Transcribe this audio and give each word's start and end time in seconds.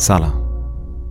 سلام. 0.00 0.44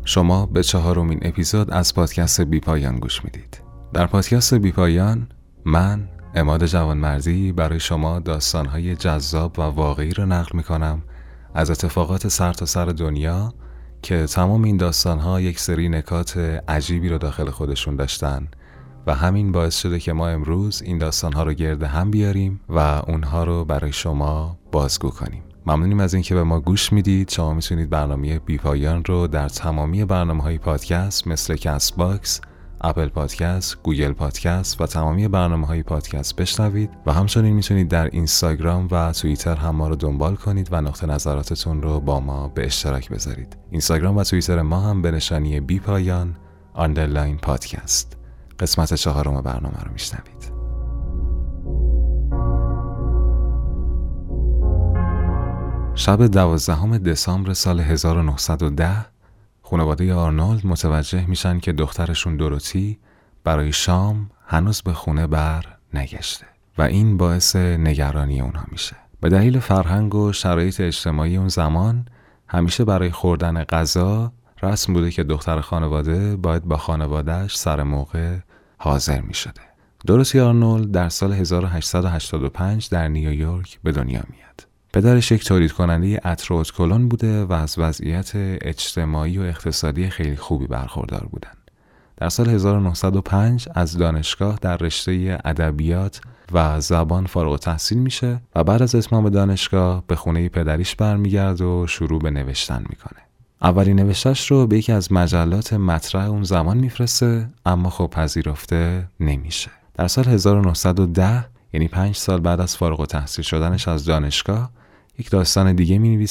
شما 0.06 0.46
به 0.46 0.64
چهارمین 0.64 1.20
اپیزود 1.22 1.72
از 1.72 1.94
پادکست 1.96 2.42
بی 2.42 2.60
پایان 2.60 2.96
گوش 2.96 3.26
می‌دید. 3.26 3.62
در 3.94 4.08
پادکست 4.08 4.54
بی 4.54 4.72
پایان 4.72 5.28
من 5.66 6.10
عماد 6.36 6.66
جوانمردی 6.66 7.52
برای 7.52 7.80
شما 7.80 8.20
داستانهای 8.20 8.96
جذاب 8.96 9.60
و 9.60 9.62
واقعی 9.62 10.14
رو 10.14 10.26
نقل 10.26 10.58
می‌کنم 10.58 11.02
از 11.54 11.72
اتفاقات 11.72 12.28
سر 12.28 12.54
تا 12.54 12.66
سر 12.66 12.86
دنیا 12.86 13.54
که 14.02 14.26
تمام 14.26 14.64
این 14.64 14.78
داستانها 14.78 15.42
یک 15.42 15.60
سری 15.60 15.90
نکات 15.90 16.38
عجیبی 16.68 17.10
رو 17.10 17.18
داخل 17.18 17.50
خودشون 17.50 17.96
داشتن 17.96 18.48
و 19.08 19.16
همین 19.16 19.52
باعث 19.52 19.80
شده 19.80 20.00
که 20.00 20.14
ما 20.14 20.28
امروز 20.28 20.82
این 20.82 20.98
داستانها 20.98 21.44
رو 21.44 21.54
گرد 21.54 21.84
هم 21.84 22.12
بیاریم 22.12 22.60
و 22.70 22.80
اونها 23.08 23.44
رو 23.44 23.66
برای 23.66 23.92
شما 23.92 24.58
بازگو 24.72 25.10
کنیم. 25.10 25.47
ممنونیم 25.68 26.00
از 26.00 26.14
اینکه 26.14 26.36
به 26.36 26.44
ما 26.44 26.60
گوش 26.60 26.94
می‌دید 26.94 27.30
شما 27.30 27.54
می‌تونید 27.54 27.90
برنامه 27.90 28.40
بیپایان 28.40 29.04
رو 29.06 29.28
در 29.28 29.50
تمامی 29.50 30.06
برنامه 30.06 30.44
های 30.44 30.58
پادکست 30.58 31.28
مثل 31.28 31.56
کست 31.56 31.96
باکس 31.96 32.42
اپل 32.82 33.08
پادکست، 33.08 33.78
گوگل 33.84 34.12
پادکست 34.12 34.82
و 34.82 34.86
تمامی 34.86 35.28
برنامه 35.28 35.68
های 35.68 35.84
پادکست 35.84 36.36
بشنوید 36.36 36.90
و 37.06 37.14
همچنین 37.14 37.54
می‌تونید 37.54 37.88
در 37.88 38.06
اینستاگرام 38.06 38.88
و 38.92 39.12
توییتر 39.12 39.56
هم 39.56 39.76
ما 39.76 39.88
رو 39.88 39.96
دنبال 39.96 40.36
کنید 40.36 40.68
و 40.72 40.82
نقطه 40.82 41.08
نظراتتون 41.08 41.82
رو 41.82 42.00
با 42.00 42.20
ما 42.20 42.48
به 42.48 42.66
اشتراک 42.66 43.10
بذارید. 43.10 43.58
اینستاگرام 43.72 44.18
و 44.18 44.24
توییتر 44.24 44.62
ما 44.62 44.80
هم 44.80 45.02
به 45.02 45.12
نشانی 45.12 45.60
بی 45.60 45.80
پایان 45.80 46.36
underline 46.74 47.38
پادکست. 47.38 48.18
قسمت 48.60 48.94
چهارم 48.94 49.42
برنامه 49.42 49.80
رو 49.84 49.92
میشنوید. 49.92 50.57
شب 55.98 56.28
دوازدهم 56.28 56.98
دسامبر 56.98 57.54
سال 57.54 57.80
1910 57.80 59.06
خانواده 59.62 60.14
آرنولد 60.14 60.68
متوجه 60.68 61.26
میشن 61.26 61.60
که 61.60 61.72
دخترشون 61.72 62.38
دروتی 62.38 63.00
برای 63.44 63.72
شام 63.72 64.30
هنوز 64.46 64.82
به 64.82 64.94
خونه 64.94 65.28
بر 65.28 65.66
نگشته 65.94 66.46
و 66.78 66.82
این 66.82 67.18
باعث 67.18 67.56
نگرانی 67.56 68.42
اونها 68.42 68.66
میشه. 68.72 68.96
به 69.22 69.30
دلیل 69.30 69.60
فرهنگ 69.60 70.16
و 70.16 70.34
شرایط 70.34 70.82
اجتماعی 70.82 71.38
اون 71.38 71.48
زمان 71.48 72.06
همیشه 72.48 72.86
برای 72.86 73.12
خوردن 73.12 73.64
غذا 73.64 74.32
رسم 74.64 74.94
بوده 74.94 75.12
که 75.12 75.24
دختر 75.24 75.62
خانواده 75.62 76.36
باید 76.36 76.64
با 76.64 76.78
خانوادهش 76.78 77.58
سر 77.58 77.84
موقع 77.84 78.38
حاضر 78.78 79.22
می 79.22 79.34
شده. 79.34 79.62
دروتی 80.08 80.40
آرنولد 80.40 80.92
در 80.92 81.10
سال 81.10 81.34
1885 81.34 82.90
در 82.90 83.08
نیویورک 83.08 83.80
به 83.84 83.92
دنیا 83.92 84.24
میاد. 84.30 84.67
پدرش 84.94 85.32
یک 85.32 85.46
تولید 85.46 85.72
کننده 85.72 86.18
عطر 86.18 86.64
کلون 86.64 87.10
بوده 87.10 87.44
و 87.44 87.54
از 87.54 87.76
وضعیت 87.78 88.32
اجتماعی 88.36 89.38
و 89.38 89.42
اقتصادی 89.42 90.10
خیلی 90.10 90.36
خوبی 90.36 90.68
برخوردار 90.68 91.28
بودن. 91.32 91.52
در 92.18 92.30
سال 92.30 92.50
1905 92.50 93.70
از 93.76 93.98
دانشگاه 93.98 94.58
در 94.62 94.78
رشته 94.78 95.40
ادبیات 95.46 96.22
و 96.52 96.82
زبان 96.82 97.26
فارغ 97.26 97.60
تحصیل 97.60 97.98
میشه 97.98 98.42
و 98.56 98.64
بعد 98.64 98.82
از 98.82 98.96
اتمام 98.96 99.30
دانشگاه 99.30 100.04
به 100.08 100.16
خونه 100.16 100.50
پدریش 100.50 100.96
برمیگرد 100.96 101.62
و 101.62 101.88
شروع 101.88 102.22
به 102.22 102.32
نوشتن 102.32 102.86
می‌کنه. 102.90 103.22
اولین 103.62 104.00
نوشتش 104.00 104.52
رو 104.52 104.68
به 104.68 104.78
یکی 104.78 104.92
از 104.92 105.12
مجلات 105.12 105.74
مطرح 105.74 106.30
اون 106.30 106.44
زمان 106.44 106.78
میفرسته 106.78 107.50
اما 107.66 107.90
خب 107.90 108.08
پذیرفته 108.12 109.08
نمیشه. 109.20 109.72
در 109.94 110.08
سال 110.08 110.26
1910 110.26 111.46
یعنی 111.74 111.88
پنج 111.88 112.16
سال 112.16 112.40
بعد 112.40 112.62
از 112.62 112.78
فارغ 112.78 113.00
و 113.00 113.06
تحصیل 113.06 113.46
شدنش 113.46 113.88
از 113.88 114.06
دانشگاه 114.06 114.72
یک 115.20 115.30
داستان 115.30 115.76
دیگه 115.76 115.98
می 115.98 116.28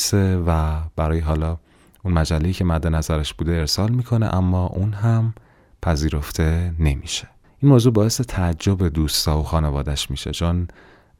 و 0.46 0.80
برای 0.96 1.20
حالا 1.20 1.58
اون 2.04 2.14
مجله‌ای 2.14 2.52
که 2.52 2.64
مد 2.64 2.86
نظرش 2.86 3.34
بوده 3.34 3.52
ارسال 3.52 3.90
می‌کنه 3.90 4.34
اما 4.34 4.66
اون 4.66 4.92
هم 4.92 5.34
پذیرفته 5.82 6.74
نمیشه. 6.78 7.28
این 7.62 7.70
موضوع 7.70 7.92
باعث 7.92 8.20
تعجب 8.20 8.88
دوستا 8.88 9.38
و 9.38 9.42
خانوادش 9.42 10.10
میشه 10.10 10.30
چون 10.30 10.69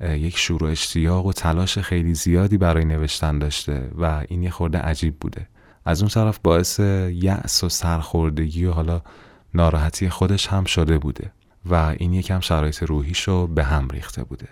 یک 0.01 0.39
شور 0.39 0.65
و 0.65 0.67
اشتیاق 0.67 1.27
و 1.27 1.33
تلاش 1.33 1.79
خیلی 1.79 2.15
زیادی 2.15 2.59
برای 2.59 2.85
نوشتن 2.85 3.39
داشته 3.39 3.91
و 3.99 4.25
این 4.29 4.43
یه 4.43 4.51
خورده 4.51 4.79
عجیب 4.79 5.19
بوده. 5.19 5.49
از 5.85 6.03
اون 6.03 6.09
طرف 6.09 6.39
باعث 6.43 6.81
یأس 7.13 7.65
و 7.65 7.69
سرخوردگی 7.69 8.65
و 8.65 8.73
حالا 8.73 9.03
ناراحتی 9.55 10.09
خودش 10.09 10.47
هم 10.47 10.65
شده 10.65 10.99
بوده. 10.99 11.33
و 11.71 11.95
این 11.99 12.13
یکم 12.13 12.41
شرایط 12.41 12.83
روحیشو 12.83 13.47
به 13.47 13.65
هم 13.65 13.89
ریخته 13.89 14.25
بوده 14.25 14.49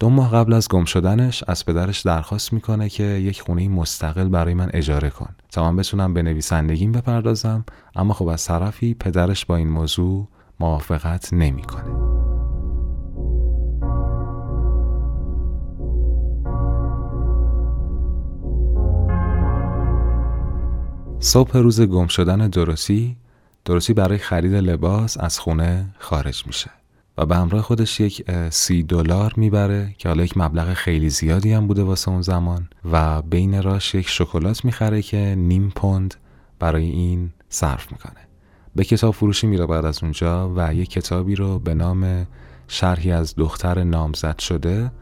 دو 0.00 0.08
ماه 0.08 0.30
قبل 0.30 0.52
از 0.52 0.68
گم 0.68 0.84
شدنش 0.84 1.44
از 1.46 1.66
پدرش 1.66 2.00
درخواست 2.00 2.52
می‌کنه 2.52 2.88
که 2.88 3.04
یک 3.04 3.40
خونه 3.40 3.68
مستقل 3.68 4.28
برای 4.28 4.54
من 4.54 4.70
اجاره 4.74 5.10
کن 5.10 5.34
تا 5.52 5.70
من 5.70 5.76
بتونم 5.76 6.14
به 6.14 6.22
نویسندگیم 6.22 6.92
بپردازم 6.92 7.64
اما 7.96 8.14
خب 8.14 8.26
از 8.26 8.44
طرفی 8.44 8.94
پدرش 8.94 9.46
با 9.46 9.56
این 9.56 9.68
موضوع 9.68 10.28
موافقت 10.60 11.32
نمی‌کنه. 11.32 12.12
صبح 21.18 21.56
روز 21.56 21.80
گم 21.80 22.06
شدن 22.06 22.48
دروسی 22.48 23.16
دروسی 23.64 23.94
برای 23.94 24.18
خرید 24.18 24.54
لباس 24.54 25.20
از 25.20 25.38
خونه 25.38 25.94
خارج 25.98 26.46
میشه 26.46 26.70
و 27.18 27.26
به 27.26 27.36
همراه 27.36 27.62
خودش 27.62 28.00
یک 28.00 28.24
سی 28.50 28.82
دلار 28.82 29.34
می‌بره 29.36 29.94
که 29.98 30.08
حالا 30.08 30.24
یک 30.24 30.38
مبلغ 30.38 30.72
خیلی 30.72 31.10
زیادی 31.10 31.52
هم 31.52 31.66
بوده 31.66 31.82
واسه 31.82 32.08
اون 32.08 32.22
زمان 32.22 32.68
و 32.92 33.22
بین 33.22 33.62
راش 33.62 33.94
یک 33.94 34.08
شکلات 34.08 34.64
می‌خره 34.64 35.02
که 35.02 35.34
نیم 35.38 35.72
پوند 35.76 36.14
برای 36.58 36.84
این 36.84 37.32
صرف 37.48 37.92
می‌کنه. 37.92 38.28
به 38.74 38.84
کتاب 38.84 39.14
فروشی 39.14 39.46
میره 39.46 39.66
بعد 39.66 39.84
از 39.84 40.02
اونجا 40.02 40.52
و 40.56 40.74
یک 40.74 40.90
کتابی 40.90 41.34
رو 41.34 41.58
به 41.58 41.74
نام 41.74 42.26
شرحی 42.68 43.12
از 43.12 43.34
دختر 43.36 43.84
نامزد 43.84 44.38
شده 44.38 44.92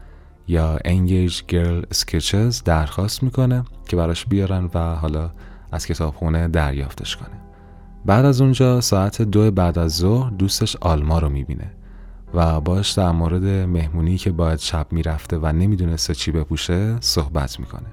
یا 0.47 0.77
Engage 0.77 1.35
Girl 1.51 1.95
Sketches 1.95 2.63
درخواست 2.65 3.23
می‌کنه 3.23 3.63
که 3.87 3.95
براش 3.95 4.25
بیارن 4.25 4.69
و 4.73 4.95
حالا 4.95 5.31
از 5.71 5.85
کتابخونه 5.85 6.47
دریافتش 6.47 7.17
کنه. 7.17 7.50
بعد 8.05 8.25
از 8.25 8.41
اونجا 8.41 8.81
ساعت 8.81 9.21
دو 9.21 9.51
بعد 9.51 9.79
از 9.79 9.95
ظهر 9.95 10.29
دوستش 10.29 10.75
آلما 10.75 11.19
رو 11.19 11.29
می‌بینه 11.29 11.71
و 12.33 12.61
باش 12.61 12.91
در 12.91 13.11
مورد 13.11 13.45
مهمونی 13.45 14.17
که 14.17 14.31
باید 14.31 14.59
شب 14.59 14.87
می‌رفته 14.91 15.37
و 15.37 15.51
نمی‌دونسته 15.51 16.15
چی 16.15 16.31
بپوشه 16.31 16.97
صحبت 16.99 17.59
می‌کنه. 17.59 17.87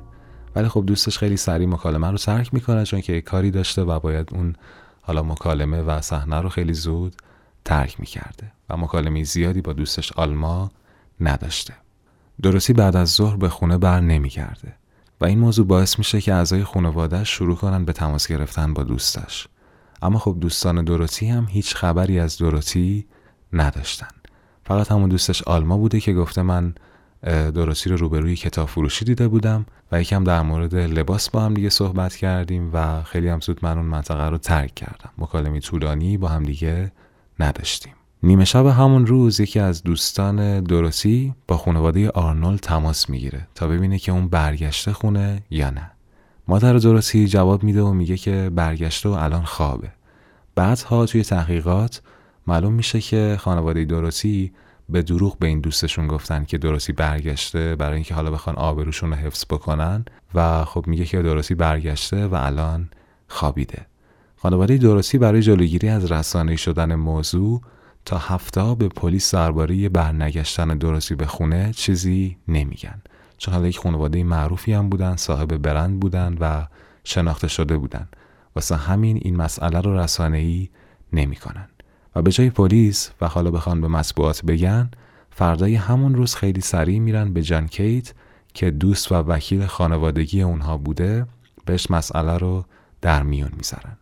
ولی 0.57 0.69
خب 0.69 0.85
دوستش 0.87 1.19
خیلی 1.19 1.37
سریع 1.37 1.67
مکالمه 1.67 2.11
رو 2.11 2.17
ترک 2.17 2.55
می‌کنه 2.55 2.85
چون 2.85 3.01
که 3.01 3.21
کاری 3.21 3.51
داشته 3.51 3.83
و 3.83 4.01
باید 4.01 4.29
اون 4.33 4.57
حالا 5.03 5.23
مکالمه 5.23 5.83
و 5.83 6.01
صحنه 6.01 6.41
رو 6.41 6.49
خیلی 6.49 6.75
زود 6.75 7.15
ترک 7.65 8.01
می‌کرده 8.01 8.53
و 8.71 8.77
مکالمه 8.77 9.25
زیادی 9.25 9.61
با 9.61 9.73
دوستش 9.73 10.13
آلما 10.13 10.71
نداشته. 11.21 11.75
درستی 12.43 12.73
بعد 12.73 12.97
از 12.97 13.09
ظهر 13.09 13.37
به 13.37 13.49
خونه 13.49 13.79
بر 13.79 14.01
نمیگرده 14.01 14.75
و 15.21 15.25
این 15.25 15.39
موضوع 15.39 15.67
باعث 15.67 15.99
میشه 15.99 16.21
که 16.21 16.35
اعضای 16.35 16.65
خانوادهش 16.65 17.31
شروع 17.31 17.57
کنن 17.57 17.85
به 17.85 17.93
تماس 17.93 18.27
گرفتن 18.27 18.75
با 18.75 18.83
دوستش. 18.83 19.49
اما 20.03 20.19
خب 20.19 20.37
دوستان 20.41 20.85
دروتی 20.85 21.27
هم 21.27 21.47
هیچ 21.51 21.75
خبری 21.75 22.19
از 22.19 22.39
دروتی 22.39 23.07
نداشتن. 23.53 24.09
فقط 24.65 24.93
همون 24.93 25.09
دوستش 25.09 25.43
آلما 25.43 25.77
بوده 25.77 26.01
که 26.01 26.13
گفته 26.15 26.43
من 26.43 26.75
دروسی 27.23 27.91
رو 27.91 27.97
روبروی 27.97 28.37
کتاب 28.37 28.69
فروشی 28.69 29.05
دیده 29.05 29.29
بودم 29.29 29.67
و 29.93 30.01
یکم 30.01 30.25
در 30.25 30.43
مورد 30.43 30.75
لباس 30.75 31.31
با 31.31 31.41
هم 31.41 31.55
دیگه 31.55 31.69
صحبت 31.69 32.17
کردیم 32.17 32.71
و 32.73 33.03
خیلی 33.03 33.29
هم 33.29 33.41
زود 33.41 33.59
من 33.63 33.79
اون 33.79 33.87
منطقه 33.87 34.29
رو 34.29 34.39
ترک 34.39 34.75
کردم. 34.75 35.11
مکالمه 35.19 35.61
طولانی 35.61 36.17
با 36.17 36.29
هم 36.29 36.43
دیگه 36.43 36.93
نداشتیم. 37.41 37.93
نیمه 38.23 38.45
شب 38.45 38.67
همون 38.67 39.07
روز 39.07 39.41
یکی 39.41 39.61
از 39.61 39.83
دوستان 39.83 40.65
دروسی 40.65 41.35
با 41.49 41.57
خانواده 41.57 42.11
آرنولد 42.11 42.61
تماس 42.61 43.11
می‌گیره 43.11 43.49
تا 43.55 43.69
ببینه 43.69 43.99
که 43.99 44.13
اون 44.13 44.29
برگشته 44.29 44.93
خونه 44.93 45.43
یا 45.51 45.71
نه. 45.71 45.91
مادر 46.49 46.73
دروسی 46.73 47.27
جواب 47.27 47.63
میده 47.63 47.83
و 47.83 47.93
میگه 47.93 48.17
که 48.17 48.51
برگشته 48.55 49.09
و 49.09 49.13
الان 49.13 49.45
خوابه. 49.45 49.89
بعدها 50.55 51.07
توی 51.07 51.23
تحقیقات 51.23 52.03
معلوم 52.47 52.73
میشه 52.73 53.01
که 53.01 53.37
خانواده 53.41 53.85
دروسی 53.85 54.53
به 54.89 55.03
دروغ 55.03 55.39
به 55.39 55.47
این 55.47 55.61
دوستشون 55.61 56.07
گفتن 56.07 56.45
که 56.45 56.59
دروسی 56.59 56.93
برگشته 56.93 57.77
برای 57.77 57.95
اینکه 57.95 58.15
حالا 58.15 58.31
بخوان 58.31 58.57
آبروشون 58.57 59.11
رو 59.11 59.17
حفظ 59.17 59.45
بکنن 59.51 60.05
و 60.35 60.65
خب 60.65 60.85
میگه 60.87 61.05
که 61.05 61.23
دروسی 61.23 61.55
برگشته 61.55 62.27
و 62.27 62.35
الان 62.35 62.89
خوابیده. 63.29 63.87
خانواده 64.37 64.77
دروسی 64.77 65.19
برای 65.19 65.43
جلوگیری 65.43 65.89
از 65.89 66.13
رسانه 66.13 66.57
شدن 66.57 66.95
موضوع 66.95 67.63
تا 68.05 68.19
هفته 68.19 68.75
به 68.75 68.89
پلیس 68.89 69.35
درباره 69.35 69.89
برنگشتن 69.89 70.79
دروسی 70.79 71.15
به 71.15 71.27
خونه 71.27 71.73
چیزی 71.73 72.37
نمیگن. 72.49 73.03
حالا 73.47 73.67
یک 73.67 73.79
خانواده 73.79 74.25
معروفی 74.25 74.73
هم 74.73 74.89
بودن 74.89 75.17
صاحب 75.17 75.57
برند 75.57 76.01
بودن 76.01 76.37
و 76.41 76.67
شناخته 77.05 77.49
شده 77.49 77.79
بودن. 77.79 78.09
واسه 78.57 78.77
همین 78.77 79.19
این 79.23 79.37
مسئله 79.37 79.81
رو 79.81 79.99
رسانه 79.99 80.39
ای 80.39 80.69
نمی‌کنن. 81.13 81.69
و 82.17 82.23
به 82.23 82.31
جای 82.31 82.51
پلیس 82.51 83.11
و 83.21 83.29
حالا 83.29 83.51
بخوان 83.51 83.81
به 83.81 83.89
مطبوعات 83.89 84.45
بگن 84.45 84.91
فردای 85.31 85.75
همون 85.75 86.15
روز 86.15 86.35
خیلی 86.35 86.61
سریع 86.61 86.99
میرن 86.99 87.33
به 87.33 87.43
جان 87.43 87.67
کیت 87.67 88.13
که 88.55 88.71
دوست 88.71 89.13
و 89.13 89.15
وکیل 89.15 89.67
خانوادگی 89.67 90.43
اونها 90.43 90.77
بوده 90.77 91.27
بهش 91.65 91.91
مسئله 91.91 92.39
رو 92.39 92.65
در 93.01 93.23
میون 93.23 93.51
می‌ذارن. 93.57 93.97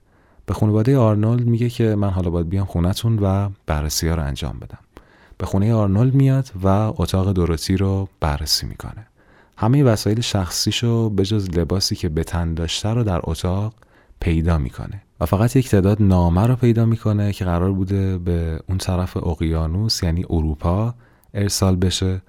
به 0.46 0.54
خانواده 0.54 0.98
آرنولد 0.98 1.46
میگه 1.46 1.68
که 1.68 1.94
من 1.94 2.10
حالا 2.10 2.30
باید 2.30 2.48
بیام 2.48 2.66
خونتون 2.66 3.18
و 3.18 3.50
بررسی 3.66 4.08
ها 4.08 4.14
رو 4.14 4.22
انجام 4.22 4.58
بدم. 4.58 4.78
به 5.38 5.46
خونه 5.46 5.74
آرنولد 5.74 6.14
میاد 6.14 6.50
و 6.62 6.68
اتاق 6.68 7.32
دروتی 7.32 7.76
رو 7.76 8.08
بررسی 8.20 8.66
می‌کنه. 8.66 9.06
همه 9.56 9.84
وسایل 9.84 10.20
شخصیشو 10.20 11.10
به 11.10 11.24
جز 11.24 11.50
لباسی 11.50 11.96
که 11.96 12.08
به 12.08 12.24
تن 12.24 12.54
داشته 12.54 12.88
رو 12.88 13.04
در 13.04 13.20
اتاق 13.24 13.74
پیدا 14.20 14.58
می‌کنه. 14.58 15.02
و 15.20 15.26
فقط 15.26 15.56
یک 15.56 15.68
تعداد 15.68 16.02
نامه 16.02 16.46
رو 16.46 16.56
پیدا 16.56 16.84
می‌کنه 16.84 17.32
که 17.32 17.44
قرار 17.44 17.72
بوده 17.72 18.18
به 18.18 18.60
اون 18.68 18.78
طرف 18.78 19.16
اقیانوس 19.16 20.02
یعنی 20.02 20.24
اروپا 20.30 20.94
ارسال 21.34 21.76
بشه. 21.76 22.22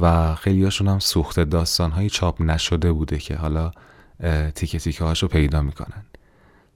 و 0.00 0.34
خیلی 0.34 0.64
هاشون 0.64 0.88
هم 0.88 0.98
سوخت 0.98 1.40
داستان 1.40 2.08
چاپ 2.08 2.42
نشده 2.42 2.92
بوده 2.92 3.18
که 3.18 3.36
حالا 3.36 3.70
تیکه 4.54 4.78
تیکه 4.78 5.04
هاشو 5.04 5.28
پیدا 5.28 5.62
می‌کنن. 5.62 6.02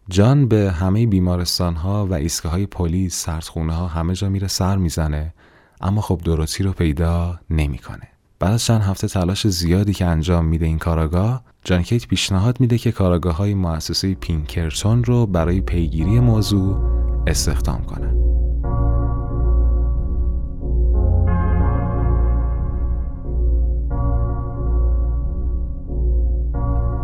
جان 0.09 0.49
به 0.49 0.73
همه 0.73 1.06
بیمارستان 1.06 1.75
ها 1.75 2.06
و 2.06 2.15
ایستگاه 2.15 2.53
های 2.53 2.67
پلیس 2.67 3.25
سردخونه 3.25 3.73
ها 3.73 3.87
همه 3.87 4.15
جا 4.15 4.29
میره 4.29 4.49
سر 4.49 4.77
می‌زنه 4.77 5.35
اما 5.81 6.01
خب 6.01 6.21
دروتی 6.25 6.62
رو 6.62 6.73
پیدا 6.73 7.41
نمی‌کنه. 7.51 8.09
بعد 8.44 8.52
از 8.52 8.64
چند 8.64 8.82
هفته 8.82 9.08
تلاش 9.08 9.49
زیادی 9.49 9.93
که 9.93 10.06
انجام 10.06 10.44
میده 10.44 10.67
این 10.67 10.79
کاراگاه 10.79 11.44
جان 11.64 11.82
کیت 11.82 12.06
پیشنهاد 12.06 12.61
میده 12.61 12.79
که 12.79 12.93
کاراگاه 12.93 13.37
های 13.37 13.55
مؤسسه 13.55 14.14
پینکرتون 14.14 15.05
رو 15.05 15.26
برای 15.26 15.61
پیگیری 15.61 16.20
موضوع 16.20 16.81
استخدام 17.26 17.85
کنن 17.85 18.14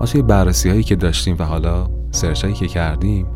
ما 0.01 0.07
توی 0.07 0.23
بررسی 0.23 0.71
هایی 0.71 0.83
که 0.83 0.97
داشتیم 0.97 1.37
و 1.39 1.43
حالا 1.43 1.91
سرچ 2.11 2.45
هایی 2.45 2.57
که 2.57 2.67
کردیم 2.67 3.27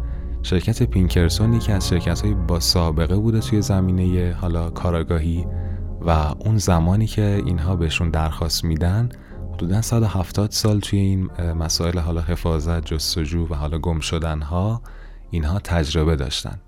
شرکت 0.43 0.83
پینکرسون 0.83 1.59
که 1.59 1.73
از 1.73 1.89
شرکت 1.89 2.21
های 2.21 2.35
با 2.35 2.61
سابقه 2.61 3.17
بوده 3.17 3.41
توی 3.41 3.63
زمینه 3.63 4.37
حالا 4.41 4.71
کاراگاهی 4.71 5.47
و 6.07 6.11
اون 6.11 6.59
زمانی 6.59 7.07
که 7.07 7.43
اینها 7.47 7.77
بهشون 7.77 8.11
درخواست 8.11 8.65
میدن 8.65 9.09
حدودا 9.55 9.83
170 9.83 10.51
سال 10.51 10.81
توی 10.81 10.99
این 10.99 11.31
مسائل 11.53 11.99
حالا 11.99 12.21
حفاظت 12.21 12.87
جستجو 12.87 13.47
و 13.51 13.55
حالا 13.55 13.79
گم 13.79 14.01
شدن 14.01 14.43
ها 14.43 14.83
اینها 15.31 15.59
تجربه 15.59 16.17
داشتن 16.17 16.61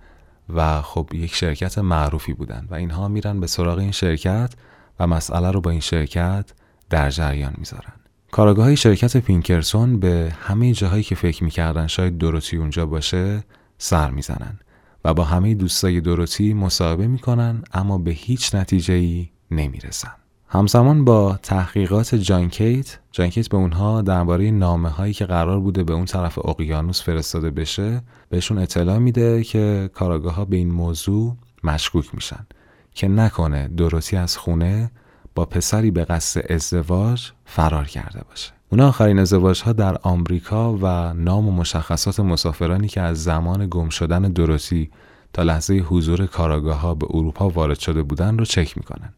و 0.54 0.82
خب 0.82 1.08
یک 1.14 1.34
شرکت 1.34 1.78
معروفی 1.78 2.32
بودن 2.32 2.66
و 2.70 2.74
اینها 2.74 3.08
میرن 3.08 3.40
به 3.40 3.46
سراغ 3.46 3.78
این 3.78 3.92
شرکت 3.92 4.54
و 5.00 5.06
مسئله 5.06 5.50
رو 5.50 5.60
با 5.60 5.70
این 5.70 5.80
شرکت 5.80 6.52
در 6.90 7.10
جریان 7.10 7.54
می‌ذارن. 7.58 7.92
کارگاه 8.30 8.74
شرکت 8.74 9.16
پینکرسون 9.16 10.00
به 10.00 10.32
همه 10.40 10.72
جاهایی 10.72 11.02
که 11.02 11.14
فکر 11.14 11.44
می‌کردن 11.44 11.86
شاید 11.86 12.18
دروتی 12.18 12.56
اونجا 12.56 12.86
باشه 12.86 13.44
سر 13.78 14.10
می‌زنن. 14.10 14.58
و 15.06 15.14
با 15.14 15.24
همه 15.24 15.54
دوستای 15.54 16.00
دروتی 16.00 16.54
مصاحبه 16.54 17.06
می‌کنن 17.06 17.62
اما 17.72 17.98
به 17.98 18.10
هیچ 18.10 18.54
نتیجه 18.54 18.94
ای 18.94 19.28
نمی‌رسن. 19.50 20.12
همزمان 20.48 21.04
با 21.04 21.38
تحقیقات 21.42 22.14
جانکیت 22.14 22.98
جانکیت 23.12 23.48
به 23.48 23.56
اونها 23.56 24.02
درباره 24.02 24.50
نامه 24.50 24.88
هایی 24.88 25.12
که 25.12 25.24
قرار 25.24 25.60
بوده 25.60 25.84
به 25.84 25.92
اون 25.92 26.04
طرف 26.04 26.38
اقیانوس 26.38 27.02
فرستاده 27.02 27.50
بشه 27.50 28.02
بهشون 28.28 28.58
اطلاع 28.58 28.98
میده 28.98 29.44
که 29.44 29.90
کاراگاه 29.94 30.34
ها 30.34 30.44
به 30.44 30.56
این 30.56 30.70
موضوع 30.72 31.36
مشکوک 31.64 32.14
میشن. 32.14 32.46
که 32.94 33.08
نکنه 33.08 33.68
دروتی 33.68 34.16
از 34.16 34.36
خونه 34.36 34.90
با 35.34 35.44
پسری 35.44 35.90
به 35.90 36.04
قصد 36.04 36.52
ازدواج 36.52 37.30
فرار 37.44 37.84
کرده 37.84 38.20
باشه. 38.30 38.55
اون 38.68 38.80
آخرین 38.80 39.18
ازدواج 39.18 39.62
ها 39.62 39.72
در 39.72 39.96
آمریکا 40.02 40.78
و 40.80 41.14
نام 41.14 41.48
و 41.48 41.52
مشخصات 41.52 42.20
مسافرانی 42.20 42.88
که 42.88 43.00
از 43.00 43.24
زمان 43.24 43.66
گم 43.70 43.88
شدن 43.88 44.22
دروتی 44.22 44.90
تا 45.32 45.42
لحظه 45.42 45.74
حضور 45.74 46.26
کاراگاه 46.26 46.80
ها 46.80 46.94
به 46.94 47.06
اروپا 47.10 47.48
وارد 47.48 47.78
شده 47.78 48.02
بودن 48.02 48.38
رو 48.38 48.44
چک 48.44 48.76
می‌کنن. 48.76 49.12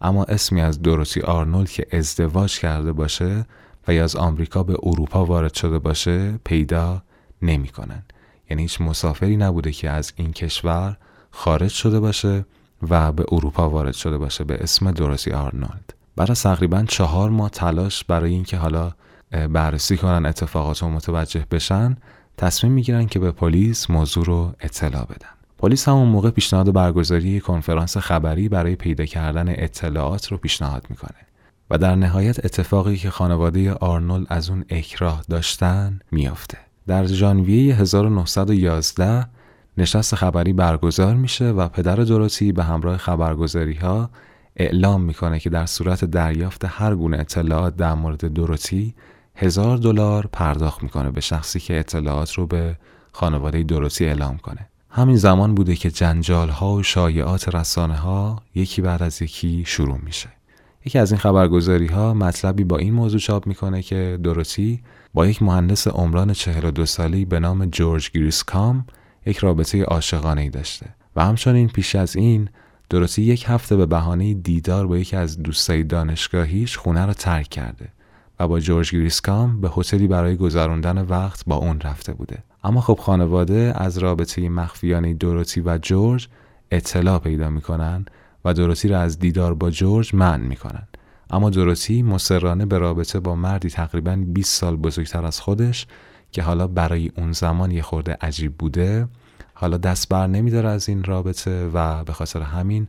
اما 0.00 0.24
اسمی 0.24 0.60
از 0.60 0.82
دروتی 0.82 1.20
آرنولد 1.20 1.70
که 1.70 1.86
ازدواج 1.92 2.58
کرده 2.58 2.92
باشه 2.92 3.46
و 3.88 3.94
یا 3.94 4.04
از 4.04 4.16
آمریکا 4.16 4.62
به 4.62 4.76
اروپا 4.82 5.24
وارد 5.24 5.54
شده 5.54 5.78
باشه 5.78 6.40
پیدا 6.44 7.02
نمی‌کنن. 7.42 8.02
یعنی 8.50 8.62
هیچ 8.62 8.80
مسافری 8.80 9.36
نبوده 9.36 9.72
که 9.72 9.90
از 9.90 10.12
این 10.16 10.32
کشور 10.32 10.96
خارج 11.30 11.70
شده 11.70 12.00
باشه 12.00 12.44
و 12.88 13.12
به 13.12 13.24
اروپا 13.32 13.70
وارد 13.70 13.94
شده 13.94 14.18
باشه 14.18 14.44
به 14.44 14.54
اسم 14.54 14.90
دروتی 14.90 15.30
آرنولد. 15.30 15.97
بعد 16.18 16.30
از 16.30 16.42
تقریبا 16.42 16.84
چهار 16.88 17.30
ماه 17.30 17.50
تلاش 17.50 18.04
برای 18.04 18.32
اینکه 18.32 18.56
حالا 18.56 18.92
بررسی 19.52 19.96
کنن 19.96 20.26
اتفاقات 20.26 20.82
رو 20.82 20.88
متوجه 20.88 21.46
بشن 21.50 21.96
تصمیم 22.36 22.72
می‌گیرن 22.72 23.06
که 23.06 23.18
به 23.18 23.30
پلیس 23.30 23.90
موضوع 23.90 24.24
رو 24.24 24.52
اطلاع 24.60 25.04
بدن. 25.04 25.28
پلیس 25.58 25.88
همون 25.88 26.08
موقع 26.08 26.30
پیشنهاد 26.30 26.72
برگزاری 26.72 27.40
کنفرانس 27.40 27.96
خبری 27.96 28.48
برای 28.48 28.76
پیدا 28.76 29.04
کردن 29.04 29.48
اطلاعات 29.48 30.26
رو 30.26 30.36
پیشنهاد 30.36 30.86
می‌کنه 30.90 31.18
و 31.70 31.78
در 31.78 31.94
نهایت 31.94 32.44
اتفاقی 32.44 32.96
که 32.96 33.10
خانواده 33.10 33.72
آرنولد 33.72 34.26
از 34.30 34.50
اون 34.50 34.64
اکراه 34.68 35.22
داشتن 35.28 36.00
میافته. 36.10 36.58
در 36.86 37.06
ژانویه 37.06 37.74
1911 37.74 39.26
نشست 39.78 40.14
خبری 40.14 40.52
برگزار 40.52 41.14
میشه 41.14 41.50
و 41.50 41.68
پدر 41.68 41.96
دروتی 41.96 42.52
به 42.52 42.64
همراه 42.64 42.96
خبرگزاری 42.96 43.74
ها 43.74 44.10
اعلام 44.58 45.00
می‌کنه 45.00 45.40
که 45.40 45.50
در 45.50 45.66
صورت 45.66 46.04
دریافت 46.04 46.64
هر 46.68 46.94
گونه 46.94 47.18
اطلاعات 47.18 47.76
در 47.76 47.94
مورد 47.94 48.32
دروتی 48.32 48.94
هزار 49.36 49.76
دلار 49.76 50.28
پرداخت 50.32 50.82
می‌کنه 50.82 51.10
به 51.10 51.20
شخصی 51.20 51.60
که 51.60 51.78
اطلاعات 51.78 52.32
رو 52.32 52.46
به 52.46 52.76
خانواده 53.12 53.62
دروتی 53.62 54.04
اعلام 54.04 54.36
کنه. 54.38 54.68
همین 54.90 55.16
زمان 55.16 55.54
بوده 55.54 55.76
که 55.76 55.90
جنجال 55.90 56.48
ها 56.48 56.72
و 56.72 56.82
شایعات 56.82 57.54
رسانه 57.54 57.96
ها 57.96 58.42
یکی 58.54 58.82
بعد 58.82 59.02
از 59.02 59.22
یکی 59.22 59.64
شروع 59.66 59.98
میشه. 60.02 60.28
یکی 60.86 60.98
از 60.98 61.12
این 61.12 61.20
خبرگزاری 61.20 61.86
ها 61.86 62.14
مطلبی 62.14 62.64
با 62.64 62.76
این 62.76 62.94
موضوع 62.94 63.20
چاپ 63.20 63.46
می‌کنه 63.46 63.82
که 63.82 64.18
دروتی 64.22 64.82
با 65.14 65.26
یک 65.26 65.42
مهندس 65.42 65.88
عمران 65.88 66.32
42 66.32 66.86
سالی 66.86 67.24
به 67.24 67.40
نام 67.40 67.66
جورج 67.66 68.10
گریسکام 68.10 68.86
یک 69.26 69.38
رابطه 69.38 69.82
عاشقانه 69.82 70.40
ای 70.40 70.50
داشته 70.50 70.86
و 71.16 71.24
همچنین 71.24 71.68
پیش 71.68 71.94
از 71.94 72.16
این 72.16 72.48
دروتی 72.90 73.22
یک 73.22 73.44
هفته 73.48 73.76
به 73.76 73.86
بهانه 73.86 74.34
دیدار 74.34 74.86
با 74.86 74.98
یکی 74.98 75.16
از 75.16 75.42
دوستای 75.42 75.82
دانشگاهیش 75.82 76.76
خونه 76.76 77.06
را 77.06 77.12
ترک 77.12 77.48
کرده 77.48 77.88
و 78.40 78.48
با 78.48 78.60
جورج 78.60 78.92
گریسکام 78.94 79.60
به 79.60 79.70
هتلی 79.76 80.06
برای 80.06 80.36
گذراندن 80.36 80.98
وقت 80.98 81.44
با 81.46 81.56
اون 81.56 81.80
رفته 81.80 82.12
بوده. 82.12 82.38
اما 82.64 82.80
خب 82.80 82.98
خانواده 83.02 83.72
از 83.76 83.98
رابطه 83.98 84.48
مخفیانه 84.48 85.14
دروتی 85.14 85.60
و 85.60 85.78
جورج 85.78 86.28
اطلاع 86.70 87.18
پیدا 87.18 87.50
می‌کنن 87.50 88.06
و 88.44 88.54
دروتی 88.54 88.88
را 88.88 89.00
از 89.00 89.18
دیدار 89.18 89.54
با 89.54 89.70
جورج 89.70 90.14
منع 90.14 90.46
می‌کنن. 90.46 90.88
اما 91.30 91.50
دروتی 91.50 92.02
مصرانه 92.02 92.66
به 92.66 92.78
رابطه 92.78 93.20
با 93.20 93.34
مردی 93.34 93.70
تقریبا 93.70 94.24
20 94.26 94.60
سال 94.60 94.76
بزرگتر 94.76 95.24
از 95.24 95.40
خودش 95.40 95.86
که 96.32 96.42
حالا 96.42 96.66
برای 96.66 97.10
اون 97.16 97.32
زمان 97.32 97.70
یه 97.70 97.82
خورده 97.82 98.16
عجیب 98.20 98.54
بوده 98.58 99.08
حالا 99.60 99.76
دست 99.76 100.08
بر 100.08 100.26
نمیداره 100.26 100.68
از 100.68 100.88
این 100.88 101.04
رابطه 101.04 101.70
و 101.74 102.04
به 102.04 102.12
خاطر 102.12 102.42
همین 102.42 102.88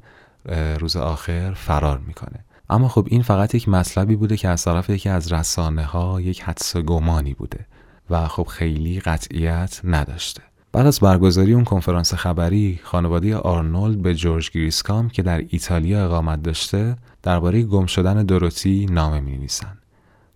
روز 0.79 0.95
آخر 0.95 1.53
فرار 1.53 1.97
می‌کنه. 2.07 2.45
اما 2.69 2.87
خب 2.87 3.07
این 3.09 3.21
فقط 3.21 3.55
یک 3.55 3.69
مطلبی 3.69 4.15
بوده 4.15 4.37
که 4.37 4.49
از 4.49 4.63
طرف 4.63 4.89
یکی 4.89 5.09
از 5.09 5.33
رسانه 5.33 5.83
ها 5.83 6.21
یک 6.21 6.41
حدس 6.41 6.77
گمانی 6.77 7.33
بوده 7.33 7.65
و 8.09 8.27
خب 8.27 8.43
خیلی 8.43 8.99
قطعیت 8.99 9.81
نداشته. 9.83 10.41
بعد 10.71 10.85
از 10.85 10.99
برگزاری 10.99 11.53
اون 11.53 11.63
کنفرانس 11.63 12.13
خبری 12.13 12.79
خانواده 12.83 13.35
آرنولد 13.37 14.01
به 14.01 14.15
جورج 14.15 14.51
گریسکام 14.51 15.09
که 15.09 15.21
در 15.21 15.43
ایتالیا 15.49 16.05
اقامت 16.05 16.43
داشته 16.43 16.97
درباره 17.23 17.63
گم 17.63 17.85
شدن 17.85 18.25
دروتی 18.25 18.85
نامه 18.85 19.19
می 19.19 19.37
نویسن. 19.37 19.77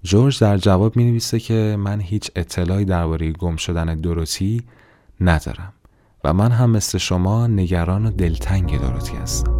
جورج 0.03 0.39
در 0.39 0.57
جواب 0.57 0.95
می 0.95 1.05
نویسه 1.05 1.39
که 1.39 1.75
من 1.79 2.01
هیچ 2.01 2.31
اطلاعی 2.35 2.85
درباره 2.85 3.31
گم 3.31 3.55
شدن 3.55 3.95
دروتی 3.95 4.63
ندارم. 5.21 5.73
و 6.23 6.33
من 6.33 6.51
هم 6.51 6.69
مثل 6.69 6.97
شما 6.97 7.47
نگران 7.47 8.05
و 8.05 8.11
دلتنگ 8.11 8.79
دروتی 8.81 9.17
هستم. 9.17 9.53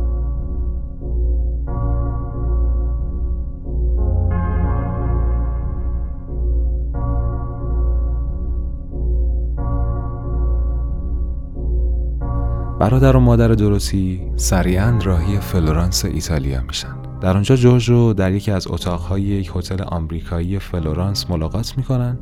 برادر 12.80 13.18
و 13.18 13.20
مادر 13.20 13.48
دروتی 13.48 14.22
سریعا 14.36 15.00
راهی 15.04 15.40
فلورانس 15.40 16.06
ایتالیا 16.06 16.62
میشن 16.62 16.96
در 17.22 17.34
اونجا 17.34 17.56
جورج 17.56 17.90
رو 17.90 18.14
در 18.14 18.32
یکی 18.32 18.52
از 18.52 18.68
اتاقهای 18.68 19.22
یک 19.22 19.52
هتل 19.56 19.84
آمریکایی 19.84 20.60
فلورانس 20.60 21.30
ملاقات 21.30 21.74
می‌کنن 21.78 22.18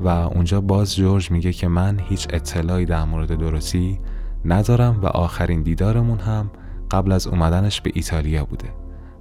و 0.00 0.08
اونجا 0.08 0.60
باز 0.60 0.96
جورج 0.96 1.30
میگه 1.30 1.52
که 1.52 1.68
من 1.68 2.00
هیچ 2.00 2.26
اطلاعی 2.30 2.84
در 2.84 3.04
مورد 3.04 3.38
دروتی 3.38 4.00
ندارم 4.44 5.00
و 5.02 5.06
آخرین 5.06 5.62
دیدارمون 5.62 6.18
هم 6.18 6.50
قبل 6.90 7.12
از 7.12 7.26
اومدنش 7.26 7.80
به 7.80 7.90
ایتالیا 7.94 8.44
بوده 8.44 8.68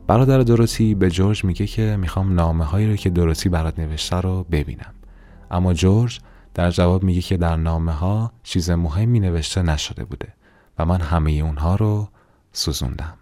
برادر 0.08 0.40
دروتی 0.40 0.96
به 0.96 1.10
جورج 1.10 1.44
میگه 1.44 1.68
که 1.68 1.98
می‌خوام 2.00 2.34
نامه 2.34 2.66
هایی 2.66 2.90
رو 2.90 2.96
که 2.96 3.10
دروتی 3.10 3.50
برات 3.50 3.80
نوشته 3.80 4.16
رو 4.16 4.46
ببینم 4.52 4.94
اما 5.52 5.74
جورج 5.74 6.20
در 6.54 6.72
جواب 6.72 7.04
میگه 7.04 7.22
که 7.22 7.38
در 7.38 7.56
نامه 7.56 7.92
ها 7.92 8.32
چیز 8.44 8.70
مهمی 8.70 9.20
نوشته 9.20 9.62
نشده 9.62 10.06
بوده 10.06 10.34
و 10.80 10.86
من 10.86 11.02
همه 11.02 11.32
اونها 11.32 11.76
رو 11.76 12.08
سوزوندم. 12.52 13.14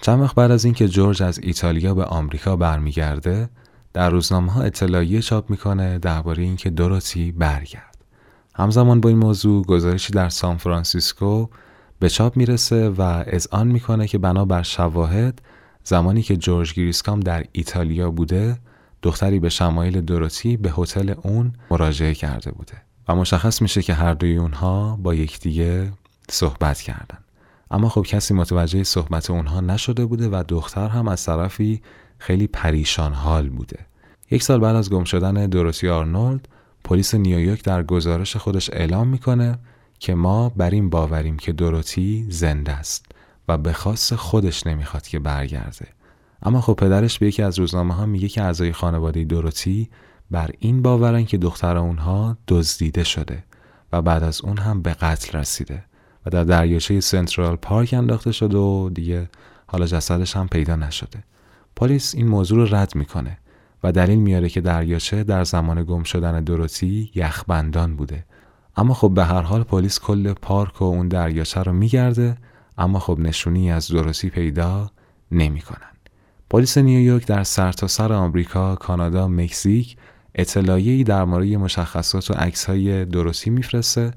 چند 0.00 0.20
وقت 0.20 0.34
بعد 0.34 0.50
از 0.50 0.64
اینکه 0.64 0.88
جورج 0.88 1.22
از 1.22 1.38
ایتالیا 1.38 1.94
به 1.94 2.04
آمریکا 2.04 2.56
برمیگرده 2.56 3.48
در 3.94 4.10
روزنامه 4.10 4.52
ها 4.52 4.62
اطلاعیه 4.62 5.22
چاپ 5.22 5.50
می‌کنه 5.50 5.98
درباره 5.98 6.42
اینکه 6.42 6.70
دوروتی 6.70 7.32
برگرد. 7.32 7.98
همزمان 8.54 9.00
با 9.00 9.08
این 9.08 9.18
موضوع 9.18 9.64
گزارشی 9.64 10.12
در 10.12 10.28
سان 10.28 10.56
فرانسیسکو 10.56 11.48
به 11.98 12.08
چاپ 12.08 12.36
می‌رسه 12.36 12.88
و 12.88 13.00
اذعان 13.26 13.68
می‌کنه 13.68 14.06
که 14.06 14.18
بنابر 14.18 14.62
شواهد 14.62 15.42
زمانی 15.84 16.22
که 16.22 16.36
جورج 16.36 16.74
گریسکام 16.74 17.20
در 17.20 17.44
ایتالیا 17.52 18.10
بوده 18.10 18.58
دختری 19.02 19.40
به 19.40 19.48
شمایل 19.48 20.00
دوروتی 20.00 20.56
به 20.56 20.72
هتل 20.76 21.14
اون 21.22 21.52
مراجعه 21.70 22.14
کرده 22.14 22.50
بوده 22.50 22.74
و 23.08 23.14
مشخص 23.14 23.62
میشه 23.62 23.82
که 23.82 23.94
هر 23.94 24.14
دوی 24.14 24.36
اونها 24.36 24.98
با 25.02 25.14
یکدیگه 25.14 25.92
صحبت 26.30 26.80
کردن 26.80 27.18
اما 27.70 27.88
خب 27.88 28.02
کسی 28.02 28.34
متوجه 28.34 28.84
صحبت 28.84 29.30
اونها 29.30 29.60
نشده 29.60 30.06
بوده 30.06 30.28
و 30.28 30.44
دختر 30.48 30.88
هم 30.88 31.08
از 31.08 31.24
طرفی 31.24 31.82
خیلی 32.22 32.46
پریشان 32.46 33.12
حال 33.12 33.48
بوده. 33.48 33.78
یک 34.30 34.42
سال 34.42 34.60
بعد 34.60 34.76
از 34.76 34.90
گم 34.90 35.04
شدن 35.04 35.46
دوروتی 35.46 35.88
آرنولد 35.88 36.48
پلیس 36.84 37.14
نیویورک 37.14 37.64
در 37.64 37.82
گزارش 37.82 38.36
خودش 38.36 38.70
اعلام 38.72 39.08
می‌کنه 39.08 39.58
که 39.98 40.14
ما 40.14 40.48
بر 40.48 40.70
این 40.70 40.90
باوریم 40.90 41.36
که 41.36 41.52
دوروتی 41.52 42.26
زنده 42.28 42.72
است 42.72 43.06
و 43.48 43.58
به 43.58 43.72
خاص 43.72 44.12
خودش 44.12 44.66
نمی‌خواد 44.66 45.06
که 45.06 45.18
برگرده. 45.18 45.86
اما 46.42 46.60
خب 46.60 46.74
پدرش 46.74 47.18
به 47.18 47.26
یکی 47.26 47.42
از 47.42 47.58
روزنامه 47.58 47.94
ها 47.94 48.06
میگه 48.06 48.28
که 48.28 48.42
اعضای 48.42 48.72
خانواده 48.72 49.24
دوروتی 49.24 49.90
بر 50.30 50.50
این 50.58 50.82
باورن 50.82 51.24
که 51.24 51.38
دختر 51.38 51.76
اونها 51.76 52.36
دزدیده 52.48 53.04
شده 53.04 53.44
و 53.92 54.02
بعد 54.02 54.22
از 54.22 54.40
اون 54.40 54.58
هم 54.58 54.82
به 54.82 54.94
قتل 54.94 55.38
رسیده 55.38 55.84
و 56.26 56.30
در 56.30 56.44
دریاچه 56.44 57.00
سنترال 57.00 57.56
پارک 57.56 57.94
انداخته 57.98 58.32
شده 58.32 58.58
و 58.58 58.90
دیگه 58.94 59.30
حالا 59.66 59.86
جسدش 59.86 60.36
هم 60.36 60.48
پیدا 60.48 60.76
نشده. 60.76 61.24
پلیس 61.76 62.14
این 62.14 62.28
موضوع 62.28 62.58
رو 62.58 62.76
رد 62.76 62.94
می‌کنه 62.94 63.38
و 63.84 63.92
دلیل 63.92 64.18
میاره 64.18 64.48
که 64.48 64.60
دریاچه 64.60 65.24
در 65.24 65.44
زمان 65.44 65.84
گم 65.84 66.02
شدن 66.02 66.44
دوروتی 66.44 67.10
یخبندان 67.14 67.96
بوده 67.96 68.24
اما 68.76 68.94
خب 68.94 69.10
به 69.14 69.24
هر 69.24 69.42
حال 69.42 69.62
پلیس 69.62 70.00
کل 70.00 70.32
پارک 70.32 70.82
و 70.82 70.84
اون 70.84 71.08
دریاچه 71.08 71.62
رو 71.62 71.72
میگرده 71.72 72.36
اما 72.78 72.98
خب 72.98 73.18
نشونی 73.18 73.72
از 73.72 73.88
دوروتی 73.88 74.30
پیدا 74.30 74.90
نمی‌کنن 75.32 75.92
پلیس 76.50 76.78
نیویورک 76.78 77.26
در 77.26 77.44
سرتاسر 77.44 78.08
سر 78.08 78.12
آمریکا، 78.12 78.76
کانادا، 78.76 79.28
مکزیک 79.28 79.96
اطلاعیه‌ای 80.34 81.04
در 81.04 81.24
مورد 81.24 81.46
مشخصات 81.46 82.30
و 82.30 82.34
عکس‌های 82.34 83.04
درستی 83.04 83.50
میفرسته 83.50 84.10